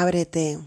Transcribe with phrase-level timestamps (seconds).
[0.00, 0.60] Ábrete,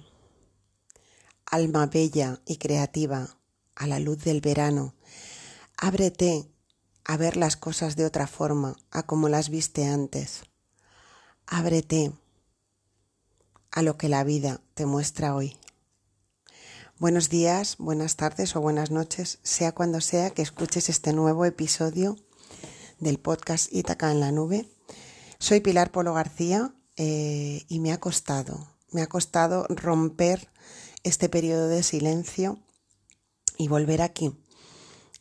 [1.46, 3.38] alma bella y creativa,
[3.76, 4.94] a la luz del verano.
[5.78, 6.52] Ábrete
[7.05, 10.41] a ver las cosas de otra forma, a como las viste antes.
[11.47, 12.12] Ábrete
[13.71, 15.55] a lo que la vida te muestra hoy.
[17.00, 22.18] Buenos días, buenas tardes o buenas noches, sea cuando sea que escuches este nuevo episodio
[23.00, 24.68] del podcast Ítaca en la nube.
[25.39, 30.50] Soy Pilar Polo García eh, y me ha costado, me ha costado romper
[31.04, 32.59] este periodo de silencio
[33.58, 34.38] y volver aquí.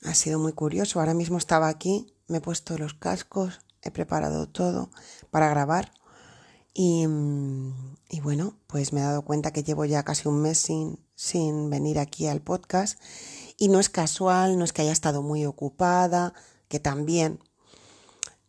[0.03, 1.01] Ha sido muy curioso.
[1.01, 4.91] Ahora mismo estaba aquí, me he puesto los cascos, he preparado todo
[5.31, 5.93] para grabar
[6.73, 7.07] y,
[8.09, 11.71] y bueno, pues me he dado cuenta que llevo ya casi un mes sin, sin
[11.71, 13.01] venir aquí al podcast
[13.57, 16.33] y no es casual, no es que haya estado muy ocupada,
[16.69, 17.41] que también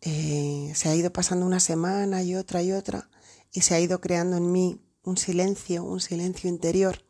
[0.02, 3.10] eh, se ha ido pasando una semana y otra y otra
[3.52, 7.04] y se ha ido creando en mí un silencio, un silencio interior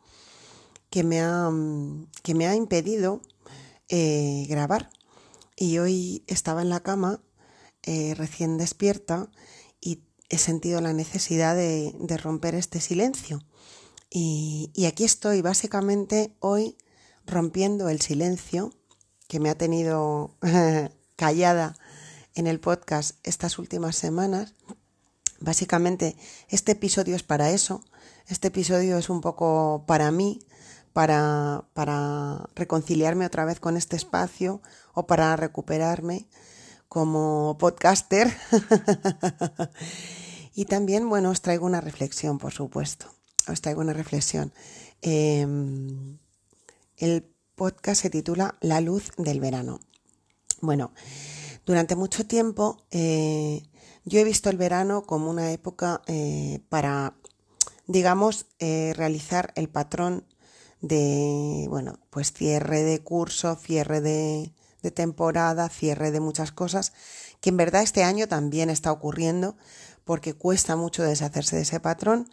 [0.89, 1.49] que me ha,
[2.23, 3.21] que me ha impedido
[3.89, 4.89] eh, grabar.
[5.55, 7.21] Y hoy estaba en la cama
[7.83, 9.29] eh, recién despierta
[9.79, 13.43] y he sentido la necesidad de, romper este silencio.
[14.09, 16.77] Y, y, aquí estoy, básicamente hoy
[17.25, 18.73] rompiendo el silencio
[19.27, 20.35] que me ha tenido
[21.15, 21.77] callada
[22.35, 24.53] en el podcast estas últimas semanas
[25.41, 26.15] Básicamente,
[26.49, 27.83] este episodio es para eso.
[28.27, 30.39] Este episodio es un poco para mí,
[30.93, 34.61] para, para reconciliarme otra vez con este espacio
[34.93, 36.27] o para recuperarme
[36.87, 38.31] como podcaster.
[40.53, 43.07] y también, bueno, os traigo una reflexión, por supuesto.
[43.47, 44.53] Os traigo una reflexión.
[45.01, 46.19] Em,
[46.97, 49.79] el podcast se titula La luz del verano.
[50.61, 50.93] Bueno,
[51.65, 53.63] durante mucho tiempo eh,
[54.03, 57.13] yo he visto el verano como una época eh, para,
[57.85, 60.25] digamos, eh, realizar el patrón
[60.81, 66.93] de, bueno, pues cierre de curso, cierre de, de temporada, cierre de muchas cosas,
[67.41, 69.55] que en verdad este año también está ocurriendo
[70.03, 72.27] porque cuesta mucho deshacerse de ese patrón.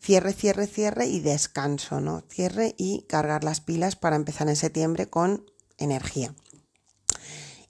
[0.00, 2.24] Cierre, cierre, cierre y descanso, ¿no?
[2.28, 5.48] Cierre y cargar las pilas para empezar en septiembre con
[5.78, 6.34] energía.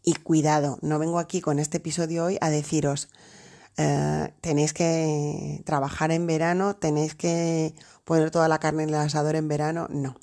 [0.03, 3.09] Y cuidado, no vengo aquí con este episodio hoy a deciros,
[3.77, 7.75] eh, tenéis que trabajar en verano, tenéis que
[8.05, 9.87] poner toda la carne en el asador en verano.
[9.91, 10.17] No,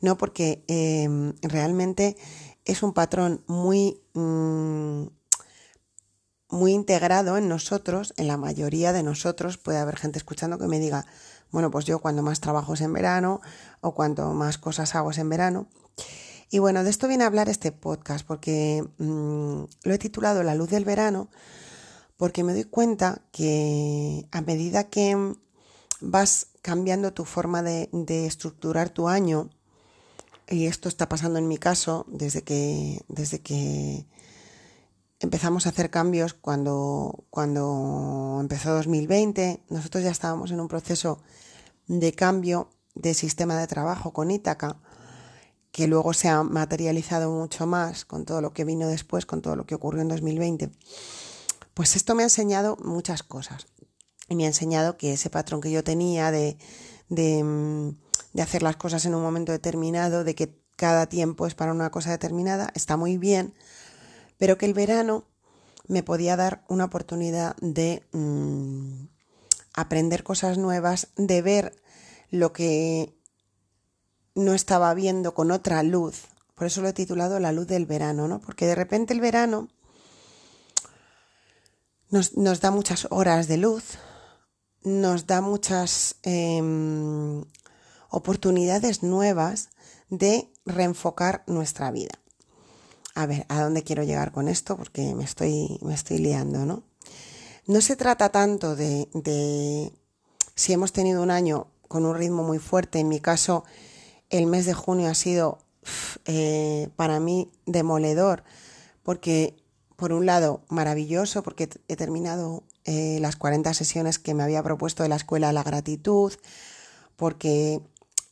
[0.00, 2.16] no porque em, realmente
[2.64, 5.04] es un patrón muy, mm,
[6.48, 9.58] muy integrado en nosotros, en la mayoría de nosotros.
[9.58, 11.06] Puede haber gente escuchando que me diga,
[11.50, 13.40] bueno, pues yo cuando más trabajo es en verano
[13.80, 15.68] o cuanto más cosas hago es en verano.
[16.52, 20.54] Y bueno, de esto viene a hablar este podcast porque mm, lo he titulado La
[20.54, 21.30] luz del verano
[22.18, 25.34] porque me doy cuenta que a medida que
[26.02, 27.88] vas cambiando tu forma de,
[28.26, 29.48] estructurar tu año,
[30.46, 34.06] y esto está pasando en mi caso desde que, desde que
[35.20, 41.22] empezamos a hacer cambios cuando, cuando empezó 2020, nosotros ya estábamos en un proceso
[41.86, 44.82] de cambio de sistema de trabajo con Ítaca,
[45.72, 49.56] que luego se ha materializado mucho más con todo lo que vino después, con todo
[49.56, 50.70] lo que ocurrió en 2020.
[51.74, 53.66] Pues esto me ha enseñado muchas cosas.
[54.28, 56.58] Y me ha enseñado que ese patrón que yo tenía de,
[57.08, 57.96] de, mm,
[58.34, 61.90] de hacer las cosas en un momento determinado, de que cada tiempo es para una
[61.90, 63.54] cosa determinada, está muy bien,
[64.38, 65.24] pero que el verano
[65.86, 69.06] me podía dar una oportunidad de mm,
[69.74, 71.82] aprender cosas nuevas, de ver
[72.30, 73.14] lo que
[74.34, 76.22] no estaba viendo con otra luz.
[76.54, 78.40] Por eso lo he titulado La luz del verano, ¿no?
[78.40, 79.68] Porque de repente el verano
[82.10, 83.98] nos, da muchas horas de luz,
[84.82, 87.44] nos da muchas em,
[88.10, 89.70] oportunidades nuevas
[90.08, 92.12] de reenfocar nuestra vida.
[93.14, 94.76] A ver, ¿a dónde quiero llegar con esto?
[94.76, 96.82] Porque me estoy, me estoy liando, ¿no?
[97.66, 99.92] No se trata tanto de
[100.54, 103.00] si hemos tenido un año con un ritmo muy fuerte.
[103.00, 103.64] En mi caso,
[104.32, 105.58] el mes de junio ha sido
[106.24, 108.42] eh, para mí demoledor,
[109.04, 109.56] porque
[109.94, 115.04] por un lado, maravilloso porque he terminado eh, las 40 sesiones que me había propuesto
[115.04, 116.32] de la escuela de la gratitud,
[117.14, 117.80] porque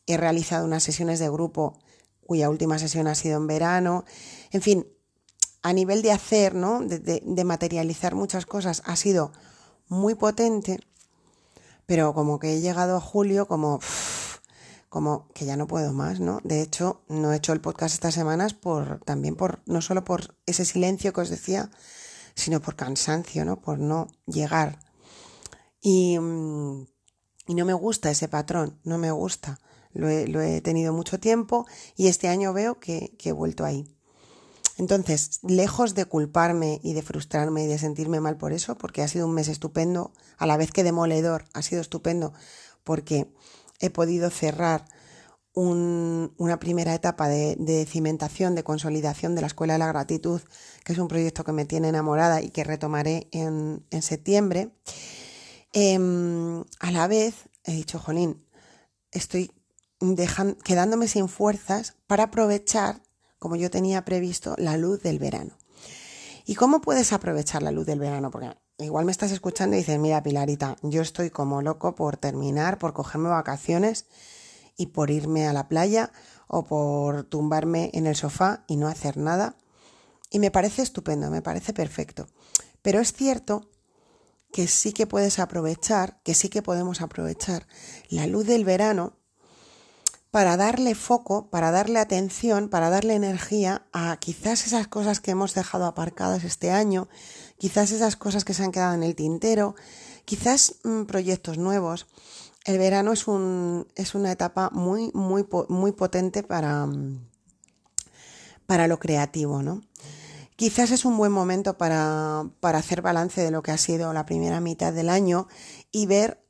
[0.09, 1.79] he realizado unas sesiones de grupo
[2.27, 4.05] cuya última sesión ha sido en verano.
[4.51, 4.87] En fin,
[5.63, 6.81] a nivel de hacer, ¿no?
[6.81, 9.31] De, materializar muchas cosas, ha sido
[9.87, 10.81] muy potente,
[11.87, 13.79] pero como que he llegado a julio como
[14.91, 16.41] como que ya no puedo más, ¿no?
[16.45, 20.37] De hecho, no he hecho el podcast estas semanas por también por no solo por
[20.47, 21.71] ese silencio que os decía,
[22.35, 23.61] sino por cansancio, ¿no?
[23.61, 24.81] Por no llegar.
[25.81, 26.87] Y, mm,
[27.47, 29.59] Y no me gusta ese patrón, no me gusta.
[29.93, 31.67] Lo he, tenido mucho tiempo
[31.97, 33.97] y este año veo que, que he vuelto ahí.
[34.77, 39.09] Entonces, lejos de culparme y de frustrarme y de sentirme mal por eso, porque ha
[39.09, 42.33] sido un mes estupendo, a la vez que demoledor, ha sido estupendo
[42.85, 43.33] porque
[43.81, 44.85] he podido cerrar
[45.53, 50.41] una primera etapa de, cimentación, de consolidación de la Escuela de la Gratitud,
[50.85, 54.71] que es un proyecto que me tiene enamorada y que retomaré en, septiembre.
[55.73, 57.35] Em, a la vez
[57.65, 58.47] he dicho, Jolín,
[59.11, 59.51] estoy
[60.65, 63.03] quedándome sin fuerzas para aprovechar,
[63.39, 65.59] como yo tenía previsto, la luz del verano.
[66.47, 68.31] ¿Y cómo puedes aprovechar la luz del verano?
[68.31, 72.79] Porque igual me estás escuchando y dices, mira Pilarita, yo estoy como loco por terminar,
[72.79, 74.07] por cogerme vacaciones
[74.77, 76.13] y por irme a la playa
[76.47, 79.57] o por tumbarme en el sofá y no hacer nada.
[80.31, 82.27] Y me parece estupendo, me parece perfecto.
[82.83, 83.71] Pero es cierto
[84.53, 87.67] que sí que puedes aprovechar, que sí que podemos aprovechar
[88.09, 89.20] la luz del verano
[90.31, 95.55] para darle foco, para darle atención, para darle energía a quizás esas cosas que hemos
[95.55, 97.09] dejado aparcadas este año,
[97.59, 99.75] quizás esas cosas que se han quedado en el tintero,
[100.25, 102.07] quizás mm, proyectos nuevos.
[102.65, 107.27] El verano es, un, es una etapa muy, muy, muy potente para, mm,
[108.67, 109.83] para lo creativo, ¿no?
[110.55, 114.27] Quizás es un buen momento para, para hacer balance de lo que ha sido la
[114.27, 115.49] primera mitad del año
[115.91, 116.45] y ver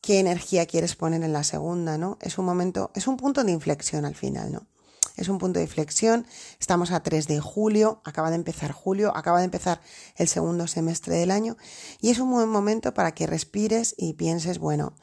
[0.00, 2.18] qué energía quieres poner en la segunda, ¿no?
[2.20, 4.66] Es un momento, es un punto de inflexión al final, ¿no?
[5.18, 6.26] Es un punto de inflexión.
[6.60, 9.80] Estamos a 3 de julio, acaba de empezar julio, acaba de empezar
[10.16, 11.56] el segundo semestre del año
[12.00, 14.94] y es un buen momento para que respires y pienses, bueno,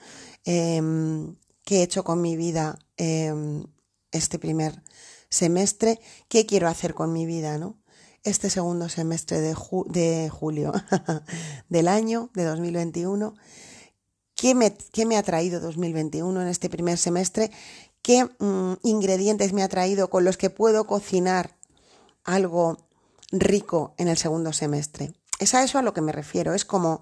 [0.45, 3.65] em, ¿qué he hecho con mi vida em,
[4.11, 4.81] este primer
[5.29, 5.99] semestre?
[6.29, 7.77] ¿Qué quiero hacer con mi vida, no?
[8.23, 9.55] Este segundo semestre de,
[9.89, 10.71] de julio
[11.69, 13.35] del año de 2021
[14.35, 17.51] ¿Qué me, me, ha traído 2021 en este primer semestre?
[18.01, 21.55] ¿Qué mm, ingredientes me ha traído con los que puedo cocinar
[22.25, 22.77] algo
[23.31, 25.13] rico en el segundo semestre?
[25.39, 26.53] Es a eso a lo que me refiero.
[26.53, 27.01] Es como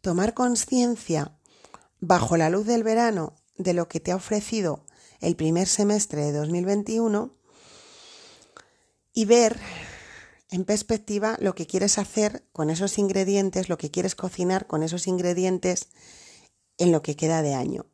[0.00, 1.38] tomar conciencia
[2.00, 4.84] bajo la luz del verano de lo que te ha ofrecido
[5.20, 7.34] el primer semestre de 2021
[9.12, 9.58] y ver
[10.50, 15.06] en perspectiva lo que quieres hacer con esos ingredientes, lo que quieres cocinar con esos
[15.06, 15.88] ingredientes
[16.78, 17.86] en lo que queda de año.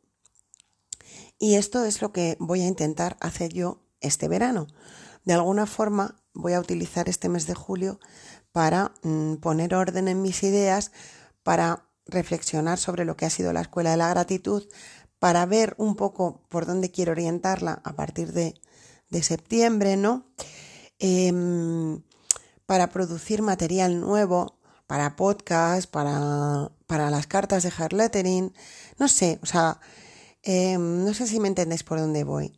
[1.37, 4.67] Y esto es lo que voy a intentar hacer yo este verano.
[5.25, 7.99] De alguna forma voy a utilizar este mes de julio
[8.51, 10.91] para mm, poner orden en mis ideas,
[11.43, 14.67] para reflexionar sobre lo que ha sido la escuela de la gratitud,
[15.19, 18.53] para ver un poco por dónde quiero orientarla a partir de,
[19.21, 20.25] septiembre, ¿no?
[20.99, 22.01] Em,
[22.65, 28.53] para producir material nuevo, para podcast, para, para las cartas de hard lettering,
[28.99, 29.79] no sé, o sea,
[30.43, 32.57] em, no sé si me entendéis por dónde voy.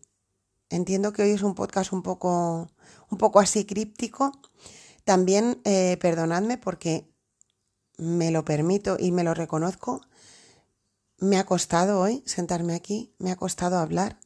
[0.69, 2.69] Entiendo que hoy es un podcast un poco,
[3.09, 4.31] un poco así críptico.
[5.05, 7.09] También eh, perdonadme porque
[7.97, 10.01] me lo permito y me lo reconozco.
[11.19, 14.19] Me ha costado hoy sentarme aquí, me ha costado hablar,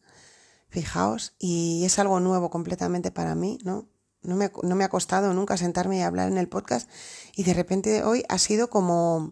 [0.69, 3.88] fijaos, y es algo nuevo completamente para mí, ¿no?
[4.23, 6.89] No me, no me ha costado nunca sentarme y hablar en el podcast
[7.35, 9.31] y de repente hoy ha sido como,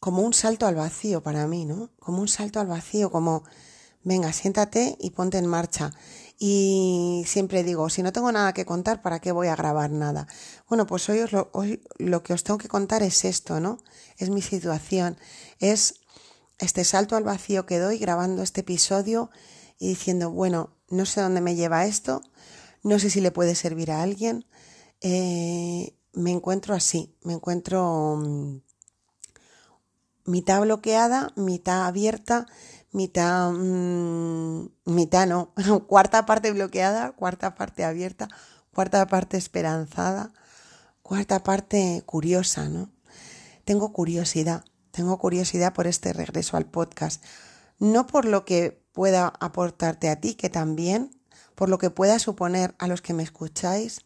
[0.00, 1.90] como un salto al vacío para mí, ¿no?
[2.00, 3.44] Como un salto al vacío, como,
[4.02, 5.92] venga, siéntate y ponte en marcha.
[6.38, 10.28] Y siempre digo, si no tengo nada que contar, ¿para qué voy a grabar nada?
[10.68, 13.78] Bueno, pues hoy, lo, hoy lo que os tengo que contar es esto, ¿no?
[14.18, 15.18] Es mi situación,
[15.58, 15.96] es
[16.58, 19.30] este salto al vacío que doy grabando este episodio
[19.78, 22.22] y diciendo, bueno, no sé dónde me lleva esto,
[22.82, 24.46] no sé si le puede servir a alguien.
[25.00, 28.60] Eh, me encuentro así, me encuentro mm,
[30.24, 32.46] mitad bloqueada, mitad abierta,
[32.92, 35.54] mitad, mm, mitad no,
[35.86, 38.28] cuarta parte bloqueada, cuarta parte abierta,
[38.72, 40.32] cuarta parte esperanzada,
[41.02, 42.90] cuarta parte curiosa, ¿no?
[43.64, 47.22] Tengo curiosidad, tengo curiosidad por este regreso al podcast,
[47.78, 51.10] no por lo que pueda aportarte a ti, que también,
[51.58, 54.02] por lo que pueda suponer a los que me escucháis,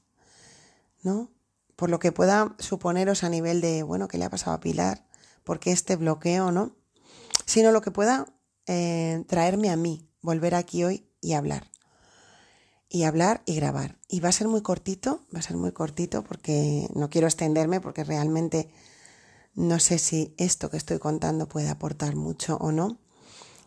[1.02, 1.30] ¿no?
[1.76, 5.06] Por lo que pueda suponeros a nivel de, bueno, ¿qué le ha pasado a Pilar?
[5.44, 6.74] ¿Por qué este bloqueo, no?
[7.44, 8.24] Sino lo que pueda
[8.64, 11.70] eh, traerme a mí, volver aquí hoy y hablar.
[12.88, 13.98] Y hablar y grabar.
[14.08, 17.82] Y va a ser muy cortito, va a ser muy cortito porque no quiero extenderme
[17.82, 18.70] porque realmente
[19.52, 22.98] no sé si esto que estoy contando puede aportar mucho o no.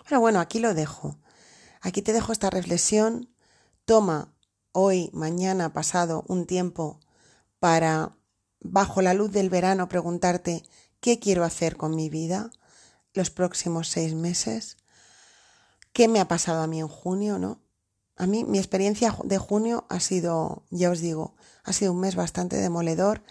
[0.10, 1.20] Pero bueno, aquí lo dejo.
[1.82, 3.30] Aquí te dejo esta reflexión
[3.86, 4.34] Toma
[4.72, 7.00] hoy, mañana, pasado un tiempo
[7.60, 8.18] para,
[8.60, 10.63] bajo la luz del verano, preguntarte
[11.00, 12.50] qué quiero hacer con mi vida,
[13.13, 14.77] los próximos seis meses,
[15.94, 17.62] qué me ha pasado a mí en junio, ¿no?
[18.15, 22.15] A mí mi experiencia de junio ha sido, ya os digo, ha sido un mes
[22.15, 23.22] bastante demoledor,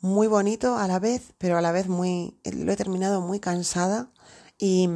[0.00, 4.10] muy bonito a la vez, pero a la vez muy, lo he terminado muy cansada
[4.58, 4.88] y,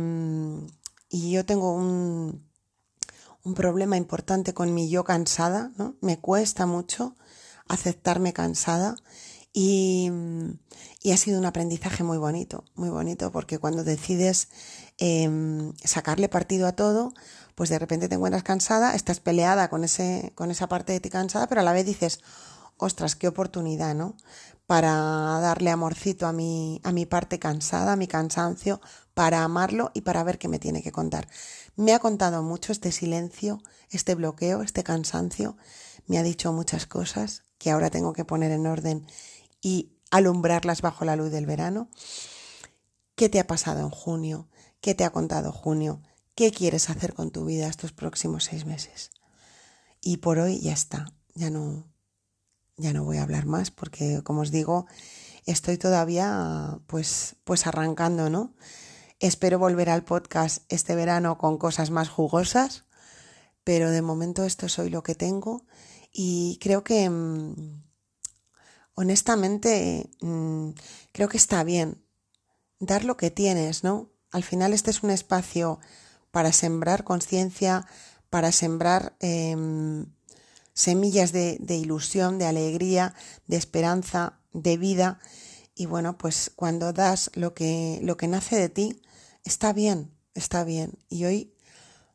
[1.08, 2.52] y yo tengo un,
[3.44, 5.96] un problema importante con mi yo cansada, ¿no?
[6.00, 7.14] Me cuesta mucho
[7.68, 8.96] aceptarme cansada
[9.52, 10.10] y,
[11.02, 14.48] y, ha sido un aprendizaje muy bonito, muy bonito, porque cuando decides
[14.98, 17.12] eh, sacarle partido a todo,
[17.54, 21.10] pues de repente te encuentras cansada, estás peleada con, ese, con esa parte de ti
[21.10, 22.20] cansada, pero a la vez dices,
[22.78, 24.16] ostras, qué oportunidad, ¿no?
[24.66, 24.90] Para
[25.40, 28.80] darle amorcito a mi, a mi parte cansada, a mi cansancio,
[29.12, 31.28] para amarlo y para ver qué me tiene que contar.
[31.76, 35.56] Me ha contado mucho este silencio, este bloqueo, este cansancio,
[36.06, 39.06] me ha dicho muchas cosas que ahora tengo que poner en orden
[39.60, 41.88] y alumbrarlas bajo la luz del verano.
[43.16, 44.48] ¿Qué te ha pasado en junio?
[44.80, 46.00] ¿Qué te ha contado junio?
[46.34, 49.10] ¿Qué quieres hacer con tu vida estos próximos seis meses?
[50.00, 51.88] Y por hoy ya está, ya no,
[52.76, 54.86] ya no voy a hablar más porque, como os digo,
[55.46, 58.54] estoy todavía pues, pues arrancando, ¿no?
[59.24, 62.84] Espero volver al podcast este verano con cosas más jugosas,
[63.64, 65.64] pero de momento esto soy lo que tengo
[66.12, 67.82] y creo que mm,
[68.92, 70.72] honestamente, mm,
[71.12, 72.04] creo que está bien
[72.80, 74.10] dar lo que tienes, ¿no?
[74.30, 75.80] Al final este es un espacio
[76.30, 77.86] para sembrar conciencia,
[78.28, 80.04] para sembrar em,
[80.74, 83.14] semillas de, de, ilusión, de alegría,
[83.46, 85.18] de esperanza, de vida.
[85.74, 89.00] Y bueno, pues cuando das lo que, lo que nace de ti,
[89.44, 90.98] está bien, está bien.
[91.08, 91.54] Y hoy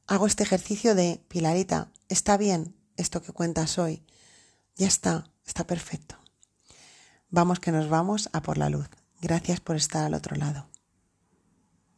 [0.07, 4.03] hago este ejercicio de, Pilarita, está bien esto que cuentas hoy.
[4.75, 6.15] Ya está, está perfecto.
[7.29, 8.89] Vamos que nos vamos a por la luz.
[9.21, 10.68] Gracias por estar al otro lado.